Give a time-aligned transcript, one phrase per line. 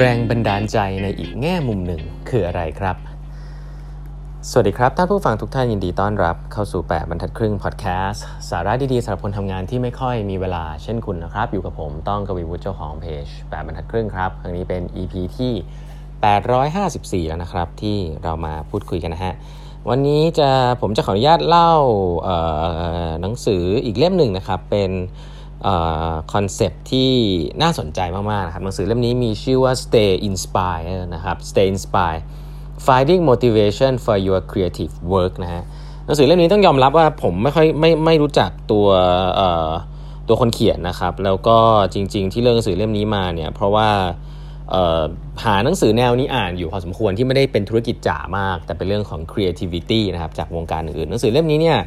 [0.00, 2.96] แรงบันดาลใจในอีกแง่มุมหนึ่งคืออะไรครับ
[4.50, 15.52] สวัสดีครับ ท่านผู้ฟังทุกท่านยินดีต้อนรับเข้าสู่ 8 บรรทัดครึ่งพอดแคสต์สาระดีๆสำหรับคนทำงานที่ไม่ค่อยมีเวลาเช่นคุณนะครับ อยู่กับผมต้องกวีวุฒิเจ้าของเพจ 8 บรรทัดครึ่งครับครั้งนี้เป็น EP ที่
[17.24, 19.34] 854 แล้วนะครับ ที่เรามาพูดคุยกันนะฮะ
[19.88, 20.50] วันนี้จะ
[20.80, 21.72] ผมจะขออนุญาตเล่า
[23.20, 24.90] หนังสืออีกเล่มหนึ่งนะครับเป็น
[26.32, 27.10] คอนเซปที่
[27.62, 32.22] น่าสนใจมากๆนะครับหนังสือเล่มนี้มีชื่อว่า Stay Inspired นะครับ Stay Inspired
[32.86, 35.62] Finding Motivation for Your Creative Work นะฮะ
[36.06, 38.88] หนังสือเล่มนี้ต้องยอมรับว่าผมไม่ค่อยไม่ไม่รู้จักตัว
[40.28, 41.58] ตัวคนเขียนนะครับ แล้วก็
[41.94, 43.88] จริง ๆ ที่เลือกหนังสือเล่มนี้มาเนี่ยเพราะว่า
[45.44, 51.78] หาหนังสือแนวนี้อ่านอยู่พอสมควรที่ไม่ได้เป็นธุรกิจจ๋ามาก แต่เป็นเรื่องของ creativity นะครับจากวงการอื่นหนังสือเล่มนี้เนี่ย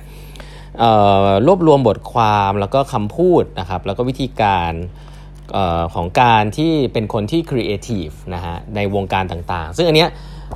[1.48, 4.74] รวบรวมบทความแล้วก็คำพูดนะครับแล้วก็วิธีการ
[5.56, 10.10] ออของการที่เป็นคนที่ครีเอทีฟนะฮะในวงการต่างๆ ซึ่งอันเนี้ย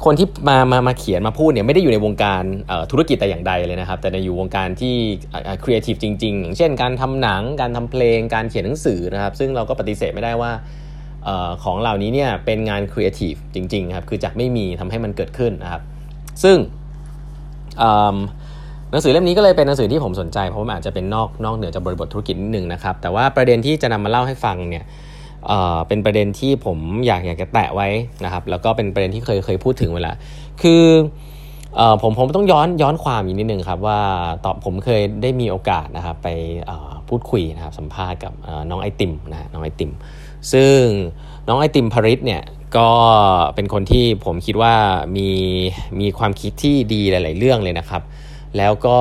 [0.06, 2.44] คนที่มามามาเขียนมาพูดเนี่ยไม่ได้อยู่ในวงการ
[2.92, 4.96] ธุรกิจแต่อย่างใดเลยนะครับ แต่ในอยู่วงการที่
[5.64, 10.52] ครีเอทีฟจริง ๆ อย่างเช่น การทำหนังการทำเพลงการเขียนหนังสือนะครับ ซึ่งเราก็ปฏิเสธไม่ได้ว่า
[11.28, 15.82] ออของเหล่านี้เนี่ยเป็นงานครีเอทีฟจริงๆครับคือจากไม่มีทำให้มันเกิดขึ้นนะครับ
[16.44, 16.58] ซึ่ง
[18.94, 24.86] หนังสือเล่มนี้ก็เลยเป็นหนังสือที่ผมสนใจ เพราะมันอาจจะเป็นนอกนอกเหนือจากบริบทธุรกิจนิดนึงนะครับ แต่ว่าประเด็นที่จะนำมาเล่าให้ฟังเนี่ย
[25.48, 27.88] เอ่อเป็นประเด็นที่ผมอยากอยากจะแตะไว้
[28.24, 30.12] นะครับ แล้วก็เป็นประเด็นที่เคยเคยพูดถึงเวลา
[30.62, 30.84] คือ
[31.76, 34.00] เอ่อผมผมต้องย้อนย้อนความอีกนิดนึงครับว่า
[34.46, 36.28] ตอบผมเคยได้มีโอกาสนะครับไป
[37.10, 38.34] พูดคุยนะครับสัมภาษณ์กับ
[38.70, 39.92] น้องไอติมนะน้องไอติม
[40.54, 40.80] ซึ่ง
[41.48, 42.42] น้องไอติมพริษฐ์เนี่ย
[42.78, 42.90] ก็
[43.56, 44.74] เป็นคนที่ผมคิดว่า
[45.18, 45.30] มี
[46.00, 48.02] มีความคิดที่ดีหลาย ๆ เรื่องเลยนะครับ
[48.58, 48.98] แล้วก็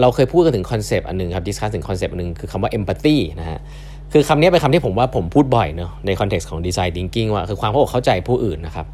[0.00, 3.58] เราเคยพูดกันถึง concept อันหนึ่งครับ discuss ถึง concept อันหนึ่งคือคำว่า empathy นะฮะ
[4.12, 8.86] คือคำนี้เป็นคำที่ผมว่าผมพูดบ่อยเนาะใน context ของดีไซน์ thinking ว่าคือความเข้าอกเข้าใจผู้อื่นนะครับ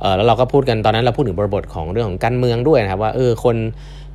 [0.00, 3.56] เออแล้วเราก็พูดกันตอนนั้นเราพูดถึงบริบทของเรื่องของการเมืองด้วยนะครับว่าเออคน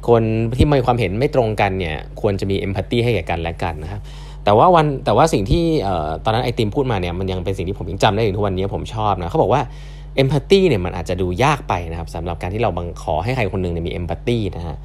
[0.08, 0.24] คน
[0.58, 4.02] ที่มีความเห็นไม่ตรงกันเนี่ยควรจะมี empathy ให้แก่กันและกันนะครับ
[4.44, 5.64] แต่ว่าวันแต่ว่าสิ่งที่
[6.24, 9.62] ตอนนั้นไอติมพูดมาเนี่ยมันยังเป็นสิ่งที่ผมยังจำได้ถึงทุกวันนี้ผมชอบนะเขาบอกว่า
[10.16, 14.78] empathy เนี่ยมันอาจจะดูยากไปนะครับสำหรับการที่เราบังขอให้ใครคนหนึ่งเนี่ยมี empathy นะฮะ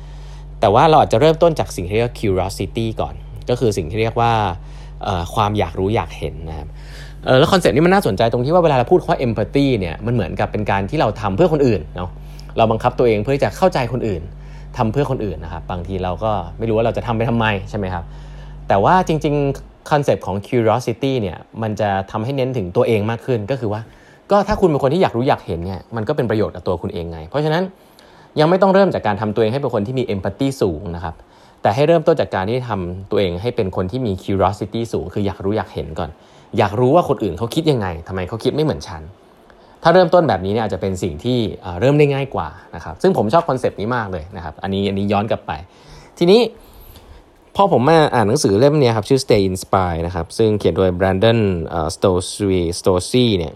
[0.61, 3.15] แต่ว่าเราอาจจะเริ่มต้นจากสิ่งที่เรียกว่า curiosity ก่อน
[3.51, 4.33] ก็คือสิ่งที่เรียกว่า
[5.35, 6.69] ความอยากรู้อยากเห็นนะครับ
[7.39, 12.11] แล้ว concept นี้มันน่าสนใจตรงที่ว่าเวลาเราพูดว่า empathy เนี่ยมันเหมือนกับเป็นการที่เราทำเพื่อคนอื่นเนาะ
[12.57, 14.23] เราบังคับตัวเองเพื่อจะเข้าใจคนอื่น
[14.77, 18.05] ทำเพื่อคนอื่นนะครับบางทีเราก็ไม่รู้ว่าเราจะทำไปทำไมใช่ไหมครับ
[18.69, 23.81] แต่ว่าจริงๆ concept ของ curiosity เนี่ยมันจะทำให้เน้นถึงตัวเองมากขึ้นก็คือว่า
[24.31, 27.63] ก็ถ้าคุณเป็นคนที่อยากรู้อยากเห็นเนี่ยมันก็เป็นประโยชน์กับตัวคุณเองไง เพราะฉะนั้น
[28.41, 31.15] ยังไม่ต้องเริ่มจากการทำตัวเองให้เป็นคนที่มี empathy สูงนะครับ
[31.63, 36.11] แต่ให้เริ่มต้นจากการที่ทำตัวเองให้เป็นคนที่มี curiosity สูง คืออยากรู้อยากเห็นก่อน
[36.59, 39.03] อยากรู้ว่าคนอื่นเขาคิดยังไงทำไมเขาคิดไม่เหมือนฉัน
[39.83, 41.39] ถ้าเริ่มต้นแบบนี้เนี่ยอาจจะเป็นสิ่งที่
[41.81, 45.53] เริ่มได้ง่ายกว่านะครับ ซึ่งผมชอบ concept นี้มากเลยนะครับ อันนี้อันนี้ย้อนกลับไป
[46.19, 46.41] ทีนี้
[47.57, 51.41] พอผมมาอ่านหนังสือเล่มนี้ครับชื่อ Stay Inspired นะครับ ซึ่งเขียนโดย Brandon
[51.95, 53.55] Stosuy Stosuy เนี่ย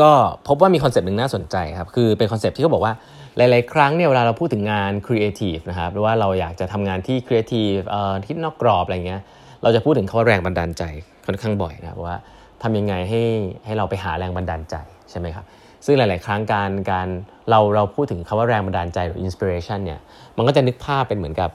[0.00, 0.10] ก็
[0.48, 2.94] พบว่ามี concept หนึ่งน่าสนใจครับ คือเป็น concept ที่เขาบอกว่า
[3.36, 9.20] หลาย ๆ ครั้งเนี่ยเวลาเราพูดถึงงานครีเอทีฟนะครับหรือว่าเราอยากจะทำงานที่ครีเอทีฟเอ่อที่นอกกรอบอะไรเงี้ย
[9.62, 10.82] เราจะพูดถึงคำว่าแรงบันดาลใจ
[11.26, 12.16] ค่อนข้างบ่อยนะว่า
[12.62, 13.22] ทำยังไงให้
[13.64, 14.74] ให้เราไปหาแรงบันดาลใจ
[15.10, 15.44] ใช่ไหมครับ
[15.84, 17.08] ซึ่งหลาย ๆ ครั้งการการ
[17.50, 20.00] เราเราพูดถึงคำว่าแรงบันดาลใจหรือ inspiration เนี่ย
[20.36, 21.50] มันก็จะนึกภาพเป็นเหมือนกับ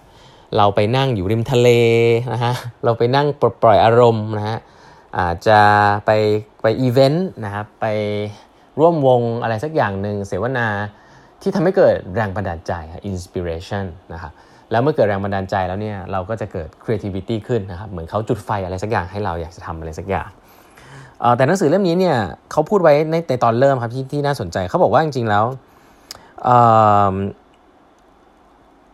[0.57, 1.69] เราไปนั่งอยู่ริมทะเล
[2.34, 2.53] นะฮะ
[2.84, 4.59] เราไปนั่งปลดปล่อยอารมณ์นะฮะ
[5.19, 5.59] อาจจะ
[6.06, 6.12] ไป
[6.67, 7.85] ไปอีเวนต์นะครับไป
[8.79, 10.67] ร่วมวงอะไรสักอย่างหนึ่งเสวนา
[11.41, 12.73] ที่ทำให้เกิดแรงบันดาลใจ
[13.11, 14.31] inspiration นะครับ
[14.71, 20.29] แล้วเมื่อเกิดแรงบันดาลใจแล้วเนี่ยเราก็จะเกิด creativity ขึ้นนะครับเหมือนเขาจุดไฟอะไรสักอย่างให้เราอยากจะทำอะไรสักอย่าง
[21.37, 22.17] แต่หนังสือเล่มนี้เนี่ย
[22.51, 25.45] เขาพูดไว้ในในตอนเริ่มครับที่ที่น่าสนใจเขาบอกว่าจริงๆแล้ว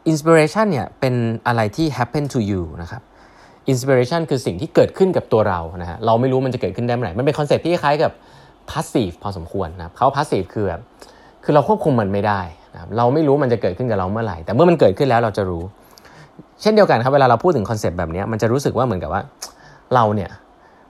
[0.07, 1.15] inspiration เนี่ยเป็น
[1.47, 3.01] อะไรที่ happen to you นะครับ
[3.69, 8.11] inspiration คือสิ่งที่เกิดขึ้นกับตัวเรานะฮะเราไม่รู้มันจะเกิดขึ้นได้เมื่อไหร่มันเป็นคอนเซ็ปต์ที่คล้ายกับ
[8.69, 10.81] passive พอสมควรนะครับเขา passive คือแบบ
[11.43, 12.41] คือเราควบคุมมันไม่ได้
[12.73, 15.63] นะครับเราไม่รู้มันจะเกิดขึ้นกับเราเมื่อไหร่ แต่เมื่อมันเกิดขึ้นแล้วเราจะรู้
[16.61, 19.21] เช่นเดียวกันครับเวลาเราพูดถึงคอนเซ็ปต์แบบนี้มันจะรู้สึกว่าเหมือนกับว่า
[19.95, 20.29] เราเนี่ย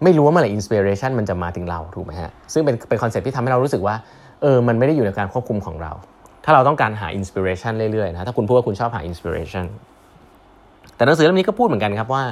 [0.04, 3.96] ไม่รู้ว่าเมื่อไหร่ inspiration มันจะมาถึงเราถูกไหมฮะซึ่งเป็นเป็นคอนเซ็ปต์ที่ทำให้เรารู้สึกว่า
[4.42, 5.92] เออมันไม่ได้อยู่ในการควบคุมของเรา
[6.46, 9.66] ถ้าเราต้องการหา inspiration เรื่อยๆนะถ้าคุณพูดว่าคุณชอบหา inspiration
[10.96, 12.24] แต่หนังสือเล่มนี้ก็พูดเหมือนกันครับว่า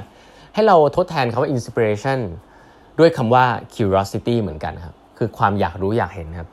[0.54, 2.20] ให้เราทดแทนคำว่า inspiration
[3.00, 6.50] ด้วยคำว่า curiosity เหมือนกันครับ คือความอยากรู้อยากเห็นครับ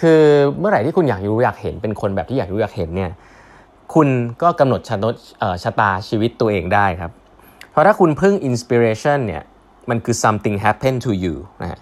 [0.00, 0.20] คือ
[0.58, 3.10] เมื่อไหร่ที่คุณอยากรู้อยากเห็น เป็นคนแบบที่อยากรู้อยากเห็นเนี่ย
[3.94, 4.08] คุณ
[4.42, 5.04] ก็กำหนดชะต
[5.62, 7.10] ชะตาชีวิตตัวเองได้ครับ
[7.70, 9.42] เพราะถ้าคุณพึ่ง inspiration เนี่ย
[9.90, 11.80] มันคือ something happen to you นะฮะ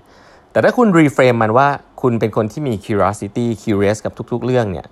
[0.53, 1.69] แต่ถ้าคุณ reframe มันว่า
[2.03, 4.87] คุณเป็นคนที่มี curiosity curious กับทุก ๆ เรื่องเนี่ย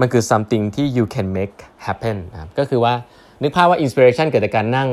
[0.00, 2.94] มันคือ something ที่ you can make happen นะครับ ก็คือว่า
[3.42, 4.90] นึกภาพว่า inspiration เกิดจากการนั่ง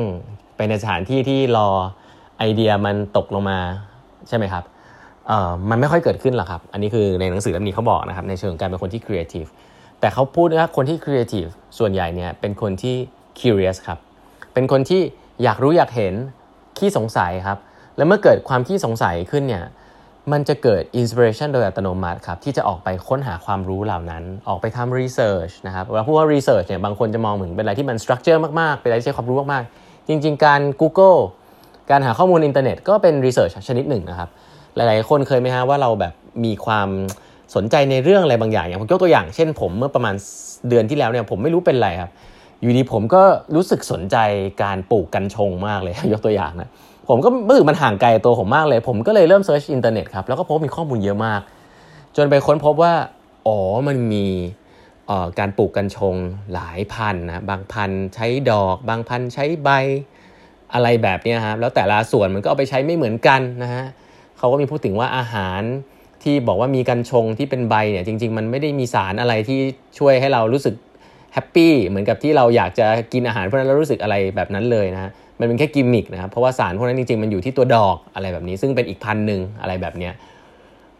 [0.56, 1.68] ไปในสถานที่ที่รอ
[2.38, 3.58] ไอเดียมันตกลงมา
[4.28, 4.64] ใช่ไหมครับ
[5.28, 9.48] เอ่อมันไม่ค่อยเกิดขึ้นหรอกครับ อันนี้คือในหนังสือเล่มนี้เขาบอกนะครับในเชิงการเป็นคนที่ creative
[10.00, 12.96] แต่เขาพูดว่าคนที่ creative ส่วนใหญ่เนี่ยเป็นคนที่
[13.40, 13.98] curious ครับ
[14.54, 15.02] เป็นคนที่
[15.42, 16.14] อยากรู้อยากเห็น
[16.78, 17.58] ขี้สงสัยครับ
[17.96, 19.64] แล้วเมื่อเกิดความขี้สงสัยขึ้นเนี่ย
[20.32, 30.44] มันจะเกิด inspiration โดยอัตโนมัติครับ ที่จะออกไปค้นหาความรู้เหล่านั้น ออกไปทำ research นะครับเวลาพูดว่า research เนี่ยบางคนจะมองเหมือนเป็นอะไรที่มัน structure มาก ๆ เป็นอะไรที่ใช้ความรู้มาก ๆ จริง ๆ
[30.44, 31.18] การ Google
[31.90, 34.28] การหาข้อมูลอินเทอร์เน็ตก็เป็น research ชนิดหนึ่งนะครับ
[34.76, 36.12] หลายๆ คนเคยไหมฮะว่าเราแบบ
[36.44, 36.88] มีความ
[37.54, 40.14] สนใจในเรื่องอะไรบางอย่างอย่างผมยกตัวอย่างเช่นผมเมื่อประมาณ
[40.68, 42.10] เดือนที่แล้วเนี่ยผมไม่รู้เป็นไรครับ
[42.60, 43.22] อยู่ดีผมก็
[43.54, 44.16] รู้สึกสนใจ
[44.62, 46.70] การปลูกกัญชงมากเลย ยกตัวอย่างนะ
[47.08, 51.40] ผมก็รู้สึกมันห่างไกลตัวผมมากเลย ผมก็เลยเริ่ม search อินเทอร์เน็ตครับแล้วก็พบมีข้อมูลเยอะมาก
[52.16, 52.92] จนไปค้นพบว่า
[53.46, 53.58] อ๋อ
[53.88, 54.24] มันมี
[55.38, 56.14] การปลูกกัญชง
[56.54, 59.70] หลายพันธุ์นะบางพันธุ์ใช้ดอก บางพันธุ์ใช้ใบ
[60.74, 63.84] อะไรแบบนี้ครับแล้วแต่ละส่วนมันก็เอาไปใช้ไม่เหมือนกันนะฮะ
[64.38, 65.62] เขาก็มีพูดถึงว่าอาหาร
[66.22, 69.58] ที่บอกว่ามีกัญชงที่เป็นใบเนี่ยจริง ๆ มันไม่ได้มีสารอะไรที่
[69.98, 70.74] ช่วยให้เรารู้สึก
[71.34, 75.10] แฮปปี้เหมือนกับที่เราอยากจะกินอาหารเพราะนั้นเรารู้สึกอะไรแบบนั้นเลยนะ
[75.40, 80.12] มันเป็นแค่กิมมิกนะครับเพราะว่าสารพวกนั้นจริงๆมันอยู่ที่ตัวดอกอะไรแบบนี้ ซึ่งเป็นอีกพันธุ์หนึ่งอะไรแบบเนี้ย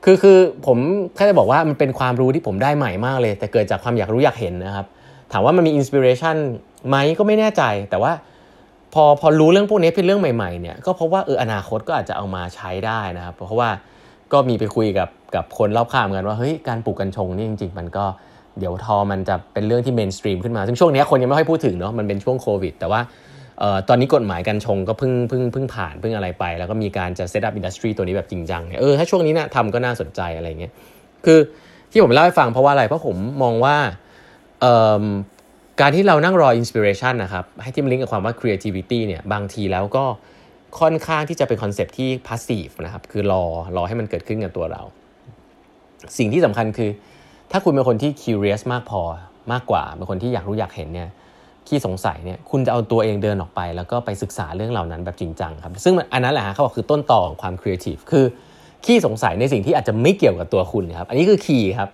[0.04, 0.78] คือคือผม
[1.16, 4.86] แค่จะบอกว่ามันเป็นความรู้ที่ผมได้ใหม่มากเลย แต่เกิดจากความอยากรู้อยากเห็นนะครับ
[5.32, 6.36] ถามว่ามันมี inspiration
[6.88, 8.12] ไหมก็ไม่แน่ใจ แต่ว่า
[8.94, 13.70] พอพอรู้เรื่องพวกนี้เป็นเรื่องใหม่ๆเนี่ยก็พบว่าเอออนาคตก็อาจจะเอามาใช้ได้นะครับ เพราะว่า
[14.32, 18.04] ก็มีไปคุยกับกับคนรอบข้างกันว่าเฮ้ยการปลูกกัญชงนี่จริงๆ มันก็
[18.58, 23.00] เดี๋ยวทอมันจะเป็นเรื่องที่ mainstream ขึ้นมา ซึ่งช่วงนี้คนยังไม่ค่อยพูดถึงเนาะมันเป็นช่วงโควิด แต่ว่า
[23.88, 30.72] ตอนนี้กฎหมายกัญชงก็เพิ่งเพิ่งเพิ่งผ่านเพิ่งอะไรไป แล้วก็มีการจะ set up industry ตัวนี้แบบจริงจังเนี่ยเออถ้าช่วงนี้นะทำก็น่าสนใจอะไรเงี้ย
[31.24, 31.38] คือ
[31.90, 33.76] ที่ผมเล่าให้ฟังเพราะว่าอะไรเพราะผมมองว่า
[35.80, 40.04] การที่เรานั่งรอ inspiration นะครับให้ที่มันลิงก์กับความว่า creativity เนี่ยบางทีแล้วก็
[40.80, 43.42] ค่อนข้างที่จะเป็นคอนเซปต์ที่ passive นะครับคือรอ
[43.76, 44.82] รอให้มันเกิดขึ้นกับตัวเรา
[46.18, 46.90] สิ่งที่สำคัญคือ
[47.52, 49.02] ถ้าคุณเป็นคนที่ curious มากพอ
[49.52, 51.08] มากกว่าเป็นคนที่อยากรู้อยากเห็นเนี่ย
[51.68, 58.24] ขี้สงสัยเนี่ยคุณจะเอาตัวเองเดินออกไป แล้วก็ไปศึกษาเรื่องเหล่านั้นแบบจริงจังครับ ซึ่งอันนั้นแหละฮะเขาบอกคือต้นตอของความครีเอทีฟคือ
[58.84, 61.88] ขี้สงสัยในสิ่งที่อาจจะไม่เกี่ยวกับตัวคุณครับ อันนี้คือ key ครับ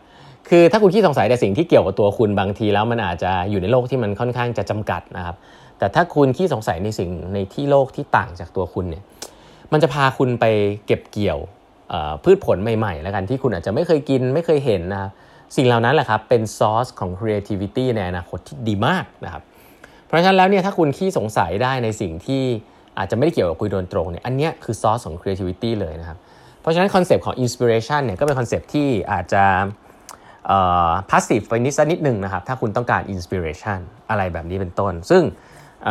[0.49, 5.37] คือถ้าคุณขี้สงสัยในสิ่งที่เกี่ยวกับตัวคุณบางทีแล้วมันอาจจะอยู่ในโลกที่มันค่อนข้างจะจำกัดนะครับ
[5.79, 9.05] แต่ถ้าคุณขี้สงสัยในสิ่งในที่โลกที่ต่างจากตัวคุณเนี่ย
[9.73, 10.45] มันจะพาคุณไป
[10.87, 11.39] เก็บเกี่ยว
[12.25, 15.11] พืชผลใหม่ๆ แล้วกันที่คุณอาจจะไม่เคยกินไม่เคยเห็นนะครับ
[15.57, 19.43] สิ่งเหล่านั้นแหละครับเป็นซอสของ creativity ในอนาคตที่ดีมากนะครับ
[20.11, 22.43] เพราะฉะนั้นแล้วเนี่ยถ้าคุณขี้สงสัยได้ในสิ่งที่
[22.99, 26.19] อาจจะไม่ได้เกี่ยวกับคุยโดยตรงเนี่ยอันนี้คือซอสของ creativity เลยนะครับ
[26.61, 29.45] เพราะฉะนั้นคอนเซปต์ของ inspiration เนี่ยก็เป็นคอนเซปต์ที่อาจจะ
[31.11, 33.79] passive ไปนิดสักนิดหนึ่งนะครับ ถ้าคุณต้องการ inspiration
[34.11, 35.23] อะไรแบบนี้เป็นต้น ซึ่ง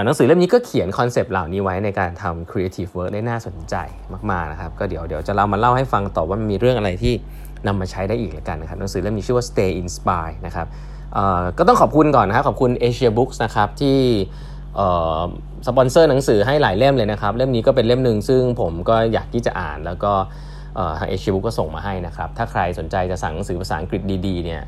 [0.06, 3.75] หนังสือเล่มนี้ก็เขียนคอนเซปต์เหล่านี้ไว้ในการทำ creative work ได้น่าสนใจ
[4.31, 7.13] มากๆนะครับ ก็เดี๋ยวเดี๋ยวจะเรามาเล่าให้ฟังต่อว่ามันมีเรื่องอะไรที่
[7.68, 10.68] นำมาใช้ได้อีกแล้วกันนะครับหนังสือเล่มนี้ชื่อว่า stay inspired นะครับ
[11.58, 13.98] ก็ต้องขอบคุณก่อนนะครับขอบคุณ Asia Books นะครับที่
[15.68, 20.14] สปอนเซอร์หนังสือให้หลายเล่มเลยนะครับ เล่มนี้ก็เป็นเล่มหนึ่งซึ่งผมก็อยากที่จะอ่าน แล้วก็
[21.00, 24.62] ทางเอเชียบุ๊กก็ส่งมาให้นะครับ ถ้าใครสนใจจะสั่งหนังสือภาษาอังกฤษดีๆเนี่ย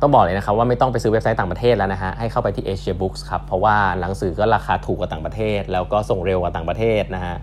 [0.00, 7.36] ต้องบอกเลยนะครับว่าไม่ต้องไปซื้อเว็บไซต์ต่างประเทศแล้วนะฮะให้เข้าไปที่ Asia Books ครับเพราะว่าหนังสือก็ราคาถูกกว่าต่างประเทศ แล้วก็ส่งเร็วกว่าต่างประเทศนะฮะ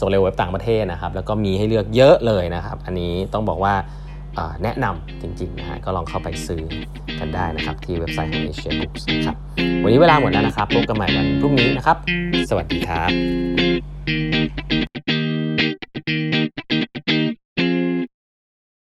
[0.00, 3.74] ส่งเร็วเว็บต่างประเทศนะครับแล้วก็มีให้เลือกเยอะเลยนะครับ อันนี้ต้องบอกว่า
[4.62, 6.62] แนะนำจริงๆนะฮะก็ลองเข้าไปซื้อ
[7.20, 9.36] กันได้นะครับที่เว็บไซต์ของ Asia Books ครับ
[9.82, 11.96] วันนี้เวลาหมดแล้วนะครับพบกันใหม่วันพรุ่งนี้นะครับ
[12.50, 14.85] สวัสดีครับ